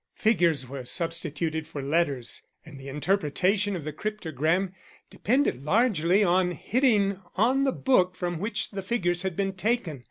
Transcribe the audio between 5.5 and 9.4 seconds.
largely on hitting on the book from which the figures had